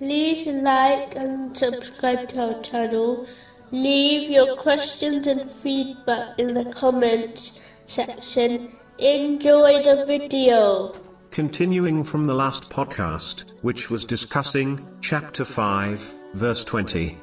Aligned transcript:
like 0.00 1.14
and 1.14 1.56
subscribe 1.56 2.28
to 2.30 2.54
our 2.54 2.62
channel. 2.62 3.26
Leave 3.70 4.30
your 4.30 4.56
questions 4.56 5.26
and 5.26 5.48
feedback 5.50 6.38
in 6.38 6.54
the 6.54 6.64
comments 6.72 7.60
section. 7.86 8.72
Enjoy 8.98 9.82
the 9.82 10.04
video. 10.06 10.92
Continuing 11.30 12.04
from 12.04 12.26
the 12.26 12.34
last 12.34 12.70
podcast, 12.70 13.44
which 13.62 13.90
was 13.90 14.04
discussing 14.04 14.86
chapter 15.00 15.44
5, 15.44 16.14
verse 16.34 16.64
20. 16.64 17.18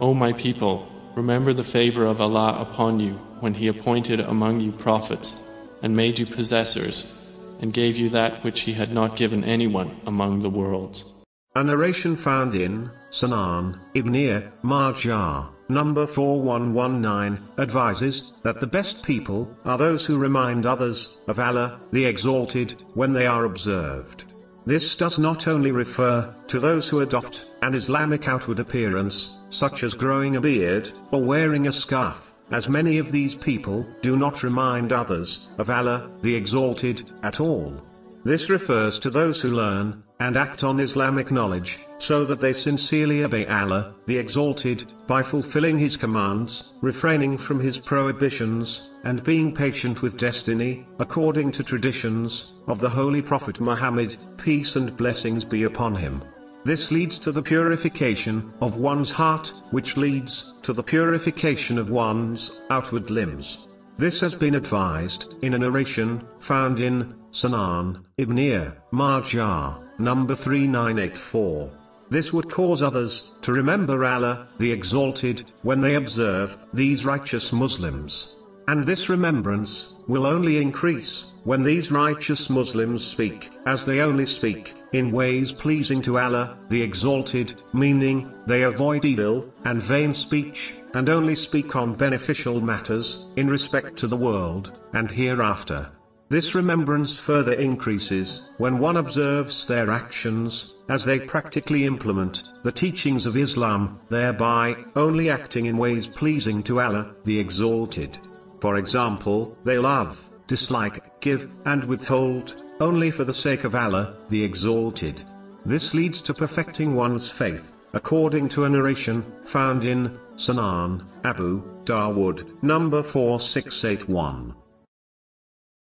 O 0.00 0.12
my 0.12 0.32
people, 0.34 0.86
remember 1.14 1.52
the 1.52 1.64
favor 1.64 2.04
of 2.04 2.20
Allah 2.20 2.58
upon 2.60 3.00
you 3.00 3.14
when 3.40 3.54
He 3.54 3.68
appointed 3.68 4.20
among 4.20 4.60
you 4.60 4.72
prophets, 4.72 5.42
and 5.82 5.96
made 5.96 6.18
you 6.18 6.26
possessors, 6.26 7.14
and 7.60 7.72
gave 7.72 7.96
you 7.96 8.08
that 8.10 8.44
which 8.44 8.62
He 8.62 8.72
had 8.72 8.92
not 8.92 9.16
given 9.16 9.44
anyone 9.44 9.98
among 10.06 10.40
the 10.40 10.50
worlds. 10.50 11.23
A 11.56 11.62
narration 11.62 12.16
found 12.16 12.56
in 12.56 12.90
Sunan 13.12 13.78
Ibn 13.94 14.50
Majah, 14.64 15.50
number 15.68 16.04
4119, 16.04 17.38
advises 17.58 18.32
that 18.42 18.58
the 18.58 18.66
best 18.66 19.04
people 19.04 19.56
are 19.64 19.78
those 19.78 20.04
who 20.04 20.18
remind 20.18 20.66
others 20.66 21.20
of 21.28 21.38
Allah, 21.38 21.78
the 21.92 22.06
Exalted, 22.06 22.82
when 22.94 23.12
they 23.12 23.28
are 23.28 23.44
observed. 23.44 24.24
This 24.66 24.96
does 24.96 25.16
not 25.16 25.46
only 25.46 25.70
refer 25.70 26.34
to 26.48 26.58
those 26.58 26.88
who 26.88 27.02
adopt 27.02 27.44
an 27.62 27.76
Islamic 27.76 28.26
outward 28.26 28.58
appearance, 28.58 29.38
such 29.48 29.84
as 29.84 29.94
growing 29.94 30.34
a 30.34 30.40
beard 30.40 30.90
or 31.12 31.22
wearing 31.22 31.68
a 31.68 31.72
scarf, 31.72 32.34
as 32.50 32.68
many 32.68 32.98
of 32.98 33.12
these 33.12 33.36
people 33.36 33.86
do 34.02 34.16
not 34.16 34.42
remind 34.42 34.92
others 34.92 35.50
of 35.58 35.70
Allah, 35.70 36.10
the 36.20 36.34
Exalted, 36.34 37.12
at 37.22 37.38
all. 37.38 37.80
This 38.24 38.48
refers 38.48 38.98
to 39.00 39.10
those 39.10 39.42
who 39.42 39.50
learn 39.50 40.02
and 40.18 40.34
act 40.34 40.64
on 40.64 40.80
Islamic 40.80 41.30
knowledge, 41.30 41.78
so 41.98 42.24
that 42.24 42.40
they 42.40 42.54
sincerely 42.54 43.22
obey 43.22 43.46
Allah, 43.46 43.94
the 44.06 44.16
Exalted, 44.16 44.84
by 45.06 45.22
fulfilling 45.22 45.78
His 45.78 45.98
commands, 45.98 46.72
refraining 46.80 47.36
from 47.36 47.60
His 47.60 47.76
prohibitions, 47.76 48.92
and 49.04 49.22
being 49.24 49.54
patient 49.54 50.00
with 50.00 50.16
destiny, 50.16 50.86
according 50.98 51.52
to 51.52 51.62
traditions 51.62 52.54
of 52.66 52.80
the 52.80 52.88
Holy 52.88 53.20
Prophet 53.20 53.60
Muhammad, 53.60 54.16
peace 54.38 54.76
and 54.76 54.96
blessings 54.96 55.44
be 55.44 55.64
upon 55.64 55.94
him. 55.94 56.22
This 56.64 56.90
leads 56.90 57.18
to 57.18 57.30
the 57.30 57.42
purification 57.42 58.50
of 58.62 58.78
one's 58.78 59.10
heart, 59.10 59.52
which 59.70 59.98
leads 59.98 60.54
to 60.62 60.72
the 60.72 60.82
purification 60.82 61.76
of 61.76 61.90
one's 61.90 62.62
outward 62.70 63.10
limbs. 63.10 63.68
This 63.96 64.20
has 64.20 64.34
been 64.34 64.56
advised 64.56 65.36
in 65.42 65.54
a 65.54 65.58
narration 65.58 66.26
found 66.40 66.80
in 66.80 67.14
Sunan 67.30 68.04
Ibn 68.18 68.72
Majah, 68.90 69.78
number 69.98 70.34
3984. 70.34 71.70
This 72.10 72.32
would 72.32 72.50
cause 72.50 72.82
others 72.82 73.34
to 73.42 73.52
remember 73.52 74.04
Allah, 74.04 74.48
the 74.58 74.72
Exalted, 74.72 75.44
when 75.62 75.80
they 75.80 75.94
observe 75.94 76.56
these 76.72 77.06
righteous 77.06 77.52
Muslims. 77.52 78.34
And 78.66 78.84
this 78.84 79.08
remembrance 79.08 79.96
will 80.06 80.26
only 80.26 80.58
increase 80.58 81.34
when 81.44 81.62
these 81.62 81.92
righteous 81.92 82.48
Muslims 82.48 83.04
speak, 83.04 83.50
as 83.66 83.84
they 83.84 84.00
only 84.00 84.24
speak, 84.24 84.74
in 84.92 85.12
ways 85.12 85.52
pleasing 85.52 86.00
to 86.02 86.18
Allah, 86.18 86.56
the 86.70 86.80
Exalted, 86.80 87.62
meaning, 87.74 88.32
they 88.46 88.62
avoid 88.62 89.04
evil 89.04 89.52
and 89.64 89.82
vain 89.82 90.14
speech, 90.14 90.76
and 90.94 91.10
only 91.10 91.34
speak 91.34 91.76
on 91.76 91.94
beneficial 91.94 92.62
matters, 92.62 93.28
in 93.36 93.48
respect 93.48 93.96
to 93.98 94.06
the 94.06 94.16
world, 94.16 94.72
and 94.94 95.10
hereafter. 95.10 95.90
This 96.30 96.54
remembrance 96.54 97.18
further 97.18 97.52
increases 97.52 98.50
when 98.56 98.78
one 98.78 98.96
observes 98.96 99.66
their 99.66 99.90
actions, 99.90 100.76
as 100.88 101.04
they 101.04 101.20
practically 101.20 101.84
implement 101.84 102.54
the 102.62 102.72
teachings 102.72 103.26
of 103.26 103.36
Islam, 103.36 104.00
thereby 104.08 104.76
only 104.96 105.28
acting 105.28 105.66
in 105.66 105.76
ways 105.76 106.08
pleasing 106.08 106.62
to 106.62 106.80
Allah, 106.80 107.14
the 107.24 107.38
Exalted. 107.38 108.18
For 108.60 108.76
example, 108.78 109.56
they 109.64 109.78
love, 109.78 110.30
dislike, 110.46 111.20
give, 111.20 111.54
and 111.64 111.84
withhold, 111.84 112.62
only 112.80 113.10
for 113.10 113.24
the 113.24 113.34
sake 113.34 113.64
of 113.64 113.74
Allah, 113.74 114.16
the 114.28 114.42
Exalted. 114.42 115.22
This 115.64 115.94
leads 115.94 116.20
to 116.22 116.34
perfecting 116.34 116.94
one's 116.94 117.30
faith, 117.30 117.76
according 117.92 118.48
to 118.50 118.64
a 118.64 118.68
narration 118.68 119.24
found 119.44 119.84
in 119.84 120.18
Sunan 120.36 121.04
Abu 121.24 121.62
Dawood, 121.84 122.62
number 122.62 123.02
4681. 123.02 124.54